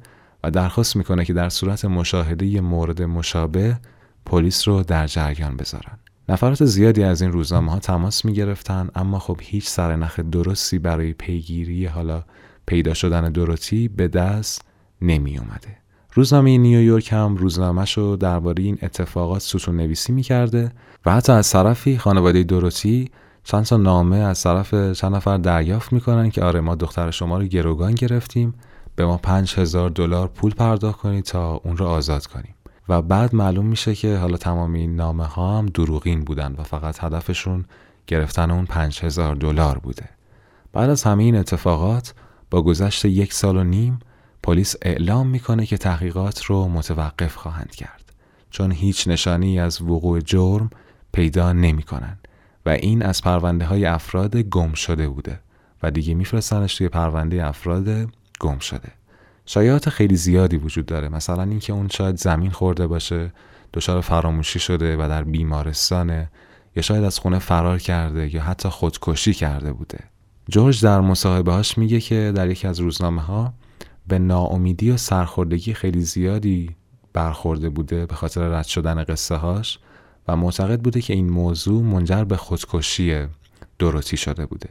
و 0.43 0.51
درخواست 0.51 0.95
می‌کنه 0.95 1.25
که 1.25 1.33
در 1.33 1.49
صورت 1.49 1.85
مشاهده 1.85 2.61
مورد 2.61 3.01
مشابه 3.01 3.77
پلیس 4.25 4.67
رو 4.67 4.83
در 4.83 5.07
جریان 5.07 5.57
بذارن. 5.57 5.97
نفرات 6.29 6.65
زیادی 6.65 7.03
از 7.03 7.21
این 7.21 7.31
روزنامه 7.31 7.71
ها 7.71 7.79
تماس 7.79 8.25
می 8.25 8.33
گرفتن 8.33 8.89
اما 8.95 9.19
خب 9.19 9.37
هیچ 9.41 9.67
سرنخ 9.67 10.19
درستی 10.19 10.79
برای 10.79 11.13
پیگیری 11.13 11.85
حالا 11.85 12.23
پیدا 12.65 12.93
شدن 12.93 13.31
دروتی 13.31 13.87
به 13.87 14.07
دست 14.07 14.61
نمی 15.01 15.37
اومده. 15.37 15.77
روزنامه 16.13 16.57
نیویورک 16.57 17.13
هم 17.13 17.35
روزنامهش 17.35 17.97
رو 17.97 18.15
درباره 18.15 18.63
این 18.63 18.77
اتفاقات 18.81 19.41
ستون 19.41 19.77
نویسی 19.77 20.13
می‌کرده 20.13 20.71
و 21.05 21.11
حتی 21.11 21.31
از 21.31 21.51
طرفی 21.51 21.97
خانواده 21.97 22.43
دوروتی 22.43 23.11
چند 23.43 23.63
تا 23.63 23.77
نامه 23.77 24.17
از 24.17 24.43
طرف 24.43 24.91
چند 24.91 25.15
نفر 25.15 25.37
دریافت 25.37 25.93
می‌کنن 25.93 26.29
که 26.29 26.43
آره 26.43 26.61
ما 26.61 26.75
دختر 26.75 27.11
شما 27.11 27.37
رو 27.37 27.45
گروگان 27.45 27.95
گرفتیم 27.95 28.53
به 28.95 29.05
ما 29.05 29.17
پنج 29.17 29.55
هزار 29.57 29.89
دلار 29.89 30.27
پول 30.27 30.53
پرداخت 30.53 30.99
کنید 30.99 31.23
تا 31.23 31.53
اون 31.53 31.77
رو 31.77 31.85
آزاد 31.85 32.25
کنیم 32.25 32.54
و 32.89 33.01
بعد 33.01 33.35
معلوم 33.35 33.65
میشه 33.65 33.95
که 33.95 34.17
حالا 34.17 34.37
تمام 34.37 34.73
این 34.73 34.95
نامه 34.95 35.25
ها 35.25 35.57
هم 35.57 35.65
دروغین 35.65 36.23
بودن 36.23 36.55
و 36.57 36.63
فقط 36.63 37.03
هدفشون 37.03 37.65
گرفتن 38.07 38.51
اون 38.51 38.65
پنج 38.65 38.99
هزار 39.03 39.35
دلار 39.35 39.77
بوده. 39.77 40.09
بعد 40.73 40.89
از 40.89 41.03
همه 41.03 41.23
این 41.23 41.35
اتفاقات 41.35 42.13
با 42.51 42.61
گذشت 42.61 43.05
یک 43.05 43.33
سال 43.33 43.57
و 43.57 43.63
نیم 43.63 43.99
پلیس 44.43 44.75
اعلام 44.81 45.27
می‌کنه 45.27 45.65
که 45.65 45.77
تحقیقات 45.77 46.43
رو 46.43 46.67
متوقف 46.67 47.35
خواهند 47.35 47.71
کرد. 47.71 48.13
چون 48.49 48.71
هیچ 48.71 49.07
نشانی 49.07 49.59
از 49.59 49.81
وقوع 49.81 50.19
جرم 50.19 50.69
پیدا 51.11 51.53
نمی‌کنن 51.53 52.17
و 52.65 52.69
این 52.69 53.03
از 53.03 53.21
پرونده 53.21 53.65
های 53.65 53.85
افراد 53.85 54.37
گم 54.37 54.73
شده 54.73 55.09
بوده 55.09 55.39
و 55.83 55.91
دیگه 55.91 56.13
میفرستنش 56.13 56.75
توی 56.75 56.89
پرونده 56.89 57.45
افراد 57.45 58.09
گم 58.39 58.59
شده. 58.59 58.91
شایعات 59.45 59.89
خیلی 59.89 60.15
زیادی 60.15 60.57
وجود 60.57 60.85
داره. 60.85 61.09
مثلا 61.09 61.43
اینکه 61.43 61.73
اون 61.73 61.87
شاید 61.87 62.17
زمین 62.17 62.51
خورده 62.51 62.87
باشه 62.87 63.31
دچار 63.73 64.01
فراموشی 64.01 64.59
شده 64.59 64.97
و 64.97 65.09
در 65.09 65.23
بیمارستانه 65.23 66.31
یا 66.75 66.81
شاید 66.81 67.03
از 67.03 67.19
خونه 67.19 67.39
فرار 67.39 67.79
کرده 67.79 68.35
یا 68.35 68.41
حتی 68.41 68.69
خودکشی 68.69 69.33
کرده 69.33 69.73
بوده. 69.73 69.99
جورج 70.49 70.83
در 70.83 71.01
مصاحبهاش 71.01 71.77
میگه 71.77 71.99
که 71.99 72.31
در 72.35 72.49
یکی 72.49 72.67
از 72.67 72.79
روزنامه 72.79 73.21
ها 73.21 73.53
به 74.07 74.19
ناامیدی 74.19 74.91
و 74.91 74.97
سرخوردگی 74.97 75.73
خیلی 75.73 76.01
زیادی 76.01 76.75
برخورده 77.13 77.69
بوده 77.69 78.05
به 78.05 78.15
خاطر 78.15 78.41
رد 78.49 78.65
شدن 78.65 79.03
قصه 79.03 79.35
هاش 79.35 79.79
و 80.27 80.35
معتقد 80.35 80.81
بوده 80.81 81.01
که 81.01 81.13
این 81.13 81.29
موضوع 81.29 81.83
منجر 81.83 82.23
به 82.23 82.37
خودکشی 82.37 83.25
دروتی 83.79 84.17
شده 84.17 84.45
بوده. 84.45 84.69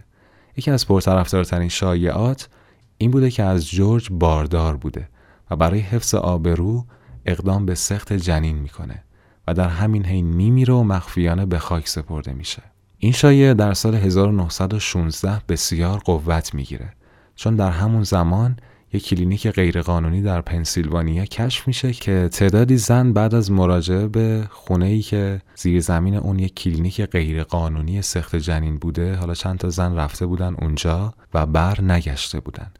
یکی 0.57 0.71
از 0.71 0.87
پرطرفدارترین 0.87 1.69
شایعات 1.69 2.49
این 2.99 3.11
بوده 3.11 3.31
که 3.31 3.43
از 3.43 3.69
جورج 3.69 4.09
باردار 4.11 4.77
بوده 4.77 5.09
و 5.51 5.57
برای 5.57 5.81
حفظ 5.81 6.15
آبرو 6.15 6.85
اقدام 7.27 7.67
به 7.67 7.75
سقط 7.75 8.13
جنین 8.13 8.57
می‌کنه 8.57 9.05
و 9.47 9.55
در 9.55 9.69
همین 9.69 10.07
حین 10.07 10.27
میمیره 10.27 10.75
و 10.75 10.83
مخفیانه 10.83 11.47
به 11.47 11.59
خاک 11.59 11.89
سپرده 11.89 12.33
میشه. 12.33 12.63
این 12.99 13.13
شایعه 13.13 13.55
در 13.55 13.75
سال 13.75 13.95
1916 13.95 15.43
بسیار 15.49 15.99
قوت 15.99 16.55
می‌گیره 16.55 16.93
چون 17.37 17.57
در 17.57 17.71
همون 17.71 18.03
زمان 18.03 18.57
یک 18.93 19.05
کلینیک 19.05 19.49
غیرقانونی 19.49 20.23
در 20.23 20.41
پنسیلوانیا 20.41 21.25
کشف 21.25 21.69
میشه 21.69 21.93
که 21.93 22.29
تعدادی 22.33 22.77
زن 22.77 23.13
بعد 23.13 23.35
از 23.35 23.51
مراجعه 23.51 24.09
به 24.09 24.49
خونه 24.51 24.87
ای 24.87 25.03
که 25.03 25.41
زیر 25.55 25.81
زمین 25.81 26.17
اون 26.17 26.39
یک 26.39 26.55
کلینیک 26.55 27.01
غیرقانونی 27.01 28.03
سقط 28.03 28.37
جنین 28.37 28.79
بوده 28.79 29.15
حالا 29.17 29.35
چند 29.35 29.59
تا 29.59 29.69
زن 29.69 29.95
رفته 29.95 30.27
بودن 30.27 30.57
اونجا 30.61 31.15
و 31.35 31.47
بر 31.47 31.81
نگشته 31.81 32.41
بودن. 32.41 32.71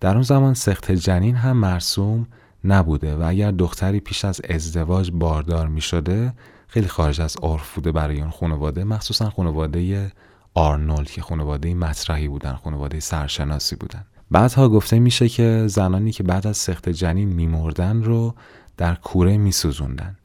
در 0.00 0.14
اون 0.14 0.22
زمان 0.22 0.54
سقط 0.54 0.92
جنین 0.92 1.36
هم 1.36 1.56
مرسوم 1.56 2.26
نبوده 2.64 3.16
و 3.16 3.22
اگر 3.22 3.50
دختری 3.50 4.00
پیش 4.00 4.24
از 4.24 4.40
ازدواج 4.50 5.10
باردار 5.10 5.68
می 5.68 5.80
شده 5.80 6.32
خیلی 6.68 6.88
خارج 6.88 7.20
از 7.20 7.36
عرف 7.42 7.74
بوده 7.74 7.92
برای 7.92 8.20
اون 8.20 8.30
خانواده 8.30 8.84
مخصوصا 8.84 9.30
خانواده 9.30 10.12
آرنولد 10.54 11.10
که 11.10 11.22
خانواده 11.22 11.74
مطرحی 11.74 12.28
بودن 12.28 12.52
خانواده 12.52 13.00
سرشناسی 13.00 13.76
بودن. 13.76 14.04
بعدها 14.30 14.68
گفته 14.68 14.98
میشه 14.98 15.28
که 15.28 15.64
زنانی 15.66 16.12
که 16.12 16.22
بعد 16.22 16.46
از 16.46 16.56
سقط 16.56 16.88
جنین 16.88 17.28
میمردن 17.28 18.02
رو 18.02 18.34
در 18.76 18.94
کوره 18.94 19.38
میسوزوندن. 19.38 20.16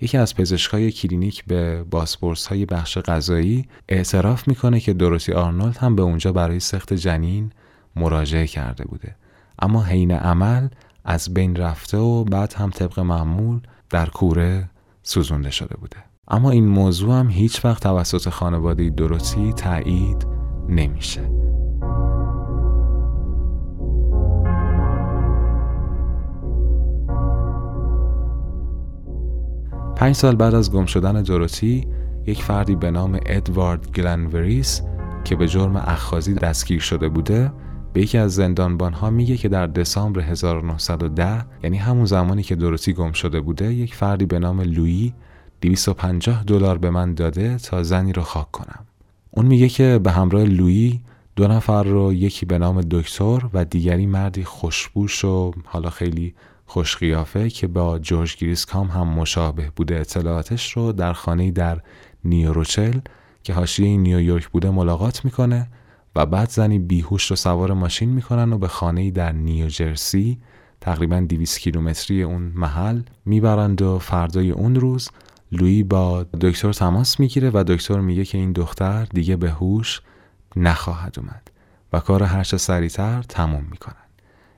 یکی 0.00 0.18
از 0.18 0.34
پزشکای 0.34 0.92
کلینیک 0.92 1.44
به 1.44 1.84
بازپرس 1.90 2.46
های 2.46 2.66
بخش 2.66 2.98
قضایی 2.98 3.68
اعتراف 3.88 4.48
می‌کنه 4.48 4.80
که 4.80 4.92
دروتی 4.92 5.32
آرنولد 5.32 5.76
هم 5.76 5.96
به 5.96 6.02
اونجا 6.02 6.32
برای 6.32 6.60
سقط 6.60 6.92
جنین 6.92 7.52
مراجعه 7.96 8.46
کرده 8.46 8.84
بوده. 8.84 9.16
اما 9.58 9.82
حین 9.82 10.10
عمل 10.10 10.68
از 11.04 11.34
بین 11.34 11.56
رفته 11.56 11.98
و 11.98 12.24
بعد 12.24 12.52
هم 12.52 12.70
طبق 12.70 13.00
معمول 13.00 13.60
در 13.90 14.08
کوره 14.08 14.70
سوزونده 15.02 15.50
شده 15.50 15.76
بوده. 15.76 15.96
اما 16.28 16.50
این 16.50 16.68
موضوع 16.68 17.14
هم 17.14 17.30
هیچ 17.30 17.64
وقت 17.64 17.82
توسط 17.82 18.28
خانواده 18.28 18.90
دروسی 18.90 19.52
تایید 19.52 20.26
نمیشه. 20.68 21.40
پنج 29.96 30.14
سال 30.14 30.36
بعد 30.36 30.54
از 30.54 30.72
گم 30.72 30.86
شدن 30.86 31.22
دوروتی 31.22 31.86
یک 32.26 32.42
فردی 32.42 32.76
به 32.76 32.90
نام 32.90 33.20
ادوارد 33.26 33.90
گلنوریس 33.92 34.82
که 35.24 35.36
به 35.36 35.48
جرم 35.48 35.76
اخخازی 35.76 36.34
دستگیر 36.34 36.80
شده 36.80 37.08
بوده 37.08 37.52
به 37.92 38.00
یکی 38.00 38.18
از 38.18 38.34
زندانبانها 38.34 39.10
میگه 39.10 39.36
که 39.36 39.48
در 39.48 39.66
دسامبر 39.66 40.20
1910 40.20 41.44
یعنی 41.62 41.76
همون 41.76 42.04
زمانی 42.04 42.42
که 42.42 42.56
دوروتی 42.56 42.92
گم 42.92 43.12
شده 43.12 43.40
بوده 43.40 43.74
یک 43.74 43.94
فردی 43.94 44.26
به 44.26 44.38
نام 44.38 44.60
لویی 44.60 45.14
250 45.60 46.44
دلار 46.44 46.78
به 46.78 46.90
من 46.90 47.14
داده 47.14 47.56
تا 47.56 47.82
زنی 47.82 48.12
رو 48.12 48.22
خاک 48.22 48.50
کنم. 48.50 48.86
اون 49.30 49.46
میگه 49.46 49.68
که 49.68 50.00
به 50.02 50.10
همراه 50.10 50.44
لویی 50.44 51.00
دو 51.36 51.48
نفر 51.48 51.82
رو 51.82 52.12
یکی 52.12 52.46
به 52.46 52.58
نام 52.58 52.80
دکتر 52.80 53.40
و 53.54 53.64
دیگری 53.64 54.06
مردی 54.06 54.44
خوشبوش 54.44 55.24
و 55.24 55.52
حالا 55.64 55.90
خیلی 55.90 56.34
خوشقیافه 56.66 57.50
که 57.50 57.66
با 57.66 57.98
جورج 57.98 58.36
گریسکام 58.36 58.88
هم 58.88 59.08
مشابه 59.08 59.70
بوده. 59.76 60.00
اطلاعاتش 60.00 60.72
رو 60.72 60.92
در 60.92 61.12
خانه 61.12 61.50
در 61.50 61.80
نیوروچل 62.24 62.98
که 63.42 63.54
حاشیه 63.54 63.96
نیویورک 63.96 64.48
بوده 64.48 64.70
ملاقات 64.70 65.24
می‌کنه. 65.24 65.68
و 66.16 66.26
بعد 66.26 66.50
زنی 66.50 66.78
بیهوش 66.78 67.26
رو 67.26 67.36
سوار 67.36 67.72
ماشین 67.72 68.08
می‌کنن 68.08 68.52
و 68.52 68.58
به 68.58 68.68
خانه 68.68 69.10
در 69.10 69.32
نیوجرسی 69.32 70.38
تقریبا 70.80 71.20
200 71.20 71.58
کیلومتری 71.58 72.22
اون 72.22 72.42
محل 72.42 73.02
می‌برند 73.24 73.82
و 73.82 73.98
فردای 73.98 74.50
اون 74.50 74.74
روز 74.74 75.10
لویی 75.52 75.82
با 75.82 76.22
دکتر 76.22 76.72
تماس 76.72 77.20
می‌گیره 77.20 77.50
و 77.54 77.64
دکتر 77.68 78.00
میگه 78.00 78.24
که 78.24 78.38
این 78.38 78.52
دختر 78.52 79.04
دیگه 79.04 79.36
به 79.36 79.50
هوش 79.50 80.00
نخواهد 80.56 81.18
اومد 81.18 81.50
و 81.92 82.00
کار 82.00 82.22
هرچه 82.22 82.56
سریعتر 82.56 83.22
تموم 83.22 83.66
می‌کنن. 83.70 83.94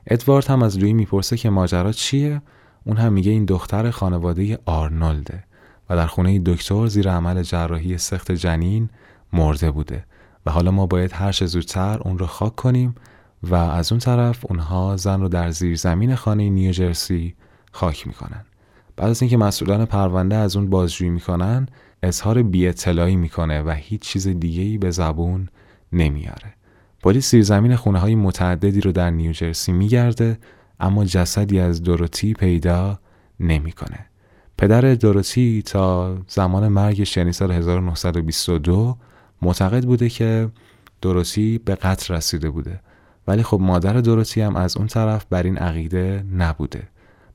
ادوارد 0.06 0.46
هم 0.46 0.62
از 0.62 0.78
لویی 0.78 0.92
می‌پرسه 0.92 1.36
که 1.36 1.50
ماجرا 1.50 1.92
چیه؟ 1.92 2.42
اون 2.84 2.96
هم 2.96 3.12
میگه 3.12 3.30
این 3.30 3.44
دختر 3.44 3.90
خانواده 3.90 4.58
آرنولده 4.64 5.44
و 5.90 5.96
در 5.96 6.06
خونه 6.06 6.38
دکتر 6.38 6.86
زیر 6.86 7.10
عمل 7.10 7.42
جراحی 7.42 7.98
سخت 7.98 8.32
جنین 8.32 8.90
مرده 9.32 9.70
بوده. 9.70 10.04
و 10.46 10.50
حالا 10.50 10.70
ما 10.70 10.86
باید 10.86 11.12
هر 11.12 11.32
زودتر 11.32 11.98
اون 11.98 12.18
رو 12.18 12.26
خاک 12.26 12.56
کنیم 12.56 12.94
و 13.42 13.54
از 13.54 13.92
اون 13.92 13.98
طرف 13.98 14.44
اونها 14.48 14.96
زن 14.96 15.20
رو 15.20 15.28
در 15.28 15.50
زیر 15.50 15.76
زمین 15.76 16.14
خانه 16.14 16.50
نیوجرسی 16.50 17.34
خاک 17.72 18.06
می‌کنن 18.06 18.44
بعد 18.96 19.10
از 19.10 19.22
اینکه 19.22 19.36
مسئولان 19.36 19.84
پرونده 19.84 20.36
از 20.36 20.56
اون 20.56 20.70
بازجویی 20.70 21.10
می‌کنن 21.10 21.66
اظهار 22.02 22.42
بی 22.42 22.68
اطلاعی 22.68 23.16
می‌کنه 23.16 23.62
و 23.62 23.70
هیچ 23.70 24.00
چیز 24.00 24.28
دیگه 24.28 24.62
ای 24.62 24.78
به 24.78 24.90
زبون 24.90 25.48
نمیاره 25.92 26.54
پلیس 27.02 27.30
زیر 27.30 27.42
زمین 27.42 27.76
خونه 27.76 27.98
های 27.98 28.14
متعددی 28.14 28.80
رو 28.80 28.92
در 28.92 29.10
نیوجرسی 29.10 29.72
میگرده 29.72 30.38
اما 30.80 31.04
جسدی 31.04 31.60
از 31.60 31.82
دوروتی 31.82 32.34
پیدا 32.34 32.98
نمی‌کنه. 33.40 34.06
پدر 34.58 34.94
دوروتی 34.94 35.62
تا 35.62 36.16
زمان 36.28 36.68
مرگش 36.68 37.16
یعنی 37.16 37.32
سال 37.32 37.52
1922 37.52 38.96
معتقد 39.42 39.84
بوده 39.84 40.08
که 40.08 40.48
دوروتی 41.00 41.58
به 41.58 41.74
قتل 41.74 42.14
رسیده 42.14 42.50
بوده. 42.50 42.80
ولی 43.26 43.42
خب 43.42 43.60
مادر 43.60 43.92
دوروتی 43.92 44.40
هم 44.40 44.56
از 44.56 44.76
اون 44.76 44.86
طرف 44.86 45.24
بر 45.30 45.42
این 45.42 45.58
عقیده 45.58 46.24
نبوده. 46.36 46.88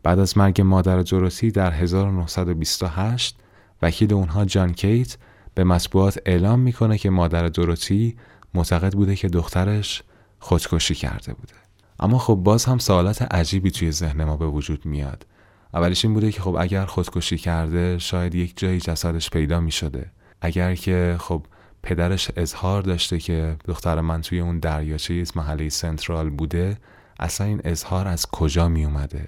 بعد 0.04 0.20
از 0.20 0.38
مرگ 0.38 0.62
مادر 0.62 1.02
دوروتی 1.02 1.52
در 1.52 1.72
1928 1.72 3.40
وکیل 3.82 4.14
اونها 4.14 4.46
جان 4.46 4.74
کیت 4.74 5.18
به 5.54 5.64
مطبوعات 5.64 6.20
اعلام 6.26 6.60
می‌کنه 6.60 6.98
که 6.98 7.10
مادر 7.10 7.48
دوروتی 7.48 8.16
معتقد 8.54 8.94
بوده 8.94 9.16
که 9.16 9.28
دخترش 9.28 10.04
خودکشی 10.40 10.96
کرده 10.96 11.34
بوده. 11.34 11.54
اما 12.00 12.18
خب 12.18 12.36
باز 12.36 12.66
هم 12.66 12.78
سوالات 12.78 13.22
عجیبی 13.22 13.72
توی 13.72 13.92
ذهن 13.92 14.24
ما 14.24 14.38
به 14.38 14.48
وجود 14.48 14.86
میاد. 14.86 15.26
اولیش 15.74 16.06
این 16.06 16.14
بوده 16.14 16.32
که 16.32 16.42
خب 16.42 16.56
اگر 16.60 16.86
خودکشی 16.86 17.38
کرده 17.38 17.98
شاید 17.98 18.36
یک 18.36 18.54
جایی 18.60 18.80
جسدش 18.80 19.30
پیدا 19.30 19.60
می 19.60 19.72
شده 19.72 20.12
اگر 20.42 20.76
که 20.76 21.16
خب 21.20 21.46
پدرش 21.84 22.32
اظهار 22.36 22.82
داشته 22.82 23.20
که 23.20 23.56
دختر 23.66 24.02
من 24.02 24.22
توی 24.22 24.40
اون 24.40 24.60
دریاچه 24.60 25.24
محله 25.36 25.70
سنترال 25.70 26.30
بوده 26.30 26.78
اصلا 27.20 27.48
این 27.48 27.62
اظهار 27.64 28.08
از 28.08 28.26
کجا 28.26 28.68
می 28.68 28.86
اومده 28.86 29.28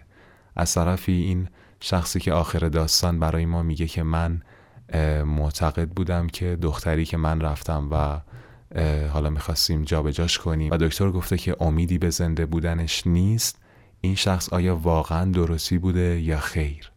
از 0.55 0.73
طرفی 0.73 1.11
این 1.11 1.47
شخصی 1.79 2.19
که 2.19 2.33
آخر 2.33 2.59
داستان 2.59 3.19
برای 3.19 3.45
ما 3.45 3.63
میگه 3.63 3.87
که 3.87 4.03
من 4.03 4.41
معتقد 5.25 5.89
بودم 5.89 6.27
که 6.27 6.57
دختری 6.61 7.05
که 7.05 7.17
من 7.17 7.41
رفتم 7.41 7.87
و 7.91 8.19
حالا 9.09 9.29
می‌خواستیم 9.29 9.83
جابجاش 9.83 10.37
کنیم 10.37 10.71
و 10.71 10.77
دکتر 10.77 11.11
گفته 11.11 11.37
که 11.37 11.55
امیدی 11.59 11.97
به 11.97 12.09
زنده 12.09 12.45
بودنش 12.45 13.07
نیست 13.07 13.59
این 14.01 14.15
شخص 14.15 14.53
آیا 14.53 14.75
واقعا 14.75 15.31
درستی 15.31 15.77
بوده 15.77 16.21
یا 16.21 16.39
خیر؟ 16.39 16.91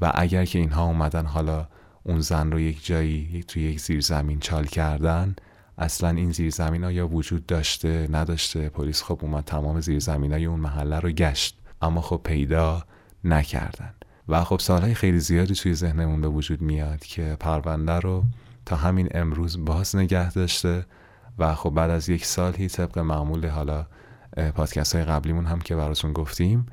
و 0.00 0.12
اگر 0.14 0.44
که 0.44 0.58
اینها 0.58 0.84
اومدن 0.84 1.26
حالا 1.26 1.68
اون 2.04 2.20
زن 2.20 2.50
رو 2.50 2.60
یک 2.60 2.86
جایی 2.86 3.44
توی 3.48 3.62
یک 3.62 3.80
زیرزمین 3.80 4.40
چال 4.40 4.64
کردن 4.64 5.36
اصلا 5.78 6.08
این 6.08 6.32
زیرزمین 6.32 6.84
آیا 6.84 7.08
وجود 7.08 7.46
داشته 7.46 8.08
نداشته. 8.10 8.68
پلیس 8.68 9.02
خب 9.02 9.18
اومد 9.22 9.44
تمام 9.44 9.80
زیرزمین 9.80 10.32
های 10.32 10.44
اون 10.44 10.60
محله 10.60 11.00
رو 11.00 11.10
گشت 11.10 11.58
اما 11.82 12.00
خب 12.00 12.20
پیدا 12.24 12.84
نکردن. 13.24 13.94
و 14.28 14.44
خب 14.44 14.58
سالهای 14.58 14.94
خیلی 14.94 15.18
زیادی 15.18 15.54
توی 15.54 15.74
ذهنمون 15.74 16.20
به 16.20 16.28
وجود 16.28 16.62
میاد 16.62 17.00
که 17.00 17.36
پرونده 17.40 17.92
رو 17.92 18.24
تا 18.66 18.76
همین 18.76 19.08
امروز 19.10 19.64
باز 19.64 19.96
نگه 19.96 20.32
داشته 20.32 20.86
و 21.38 21.54
خب 21.54 21.70
بعد 21.70 21.90
از 21.90 22.08
یک 22.08 22.24
سال 22.24 22.52
طبق 22.52 22.98
معمول 22.98 23.46
حالا 23.46 23.86
پادکست 24.54 24.94
های 24.94 25.04
قبلیمون 25.04 25.46
هم 25.46 25.60
که 25.60 25.76
براتون 25.76 26.12
گفتیم 26.12 26.66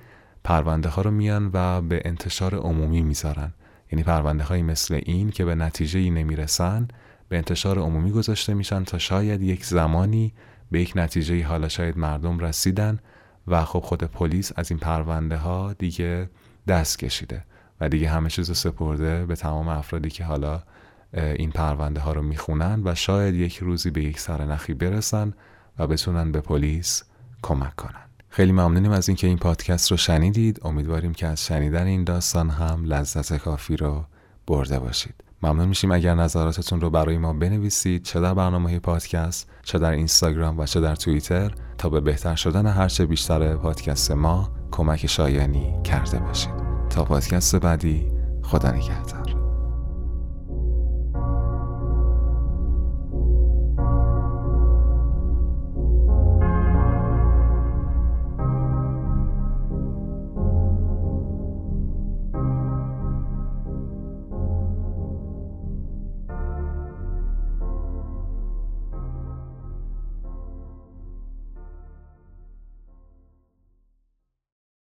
پرونده 0.43 0.89
ها 0.89 1.01
رو 1.01 1.11
میان 1.11 1.49
و 1.53 1.81
به 1.81 2.01
انتشار 2.05 2.55
عمومی 2.55 3.01
می‌ذارن. 3.01 3.53
یعنی 3.91 4.03
پرونده 4.03 4.43
هایی 4.43 4.63
مثل 4.63 4.99
این 5.05 5.29
که 5.29 5.45
به 5.45 5.55
نتیجه 5.55 5.99
ای 5.99 6.09
نمی‌رسن 6.09 6.87
به 7.29 7.37
انتشار 7.37 7.79
عمومی 7.79 8.11
گذاشته 8.11 8.53
میشن 8.53 8.83
تا 8.83 8.97
شاید 8.97 9.41
یک 9.41 9.65
زمانی 9.65 10.33
به 10.71 10.81
یک 10.81 10.93
نتیجه 10.95 11.45
حالا 11.45 11.67
شاید 11.67 11.97
مردم 11.97 12.39
رسیدن 12.39 12.99
و 13.47 13.65
خب 13.65 13.79
خود 13.79 14.03
پلیس 14.03 14.51
از 14.55 14.71
این 14.71 14.79
پرونده 14.79 15.37
ها 15.37 15.73
دیگه 15.73 16.29
دست 16.67 16.99
کشیده 16.99 17.43
و 17.81 17.89
دیگه 17.89 18.09
همه 18.09 18.29
چیز 18.29 18.57
سپرده 18.57 19.25
به 19.25 19.35
تمام 19.35 19.67
افرادی 19.67 20.09
که 20.09 20.23
حالا 20.23 20.63
این 21.13 21.51
پرونده 21.51 21.99
ها 21.99 22.11
رو 22.11 22.21
می‌خونن 22.21 22.81
و 22.85 22.95
شاید 22.95 23.35
یک 23.35 23.57
روزی 23.57 23.91
به 23.91 24.03
یک 24.03 24.19
سرنخی 24.19 24.73
برسن 24.73 25.33
و 25.79 25.87
بتونن 25.87 26.31
به 26.31 26.41
پلیس 26.41 27.03
کمک 27.41 27.75
کنن. 27.75 28.08
خیلی 28.29 28.51
ممنونیم 28.51 28.91
از 28.91 29.09
اینکه 29.09 29.27
این 29.27 29.37
پادکست 29.37 29.91
رو 29.91 29.97
شنیدید. 29.97 30.59
امیدواریم 30.63 31.13
که 31.13 31.27
از 31.27 31.45
شنیدن 31.45 31.87
این 31.87 32.03
داستان 32.03 32.49
هم 32.49 32.83
لذت 32.83 33.37
کافی 33.37 33.77
رو 33.77 34.05
برده 34.47 34.79
باشید. 34.79 35.15
ممنون 35.43 35.67
میشیم 35.67 35.91
اگر 35.91 36.15
نظراتتون 36.15 36.81
رو 36.81 36.89
برای 36.89 37.17
ما 37.17 37.33
بنویسید 37.33 38.03
چه 38.03 38.19
در 38.19 38.33
برنامه 38.33 38.79
پادکست 38.79 39.49
چه 39.63 39.79
در 39.79 39.91
اینستاگرام 39.91 40.59
و 40.59 40.65
چه 40.65 40.81
در 40.81 40.95
توییتر 40.95 41.51
تا 41.77 41.89
به 41.89 42.01
بهتر 42.01 42.35
شدن 42.35 42.65
هرچه 42.65 43.05
بیشتر 43.05 43.55
پادکست 43.55 44.11
ما 44.11 44.49
کمک 44.71 45.07
شایانی 45.07 45.73
کرده 45.83 46.19
باشید. 46.19 46.53
تا 46.89 47.03
پادکست 47.03 47.55
بعدی 47.55 48.07
خدا 48.43 48.71
نگهدار. 48.71 49.18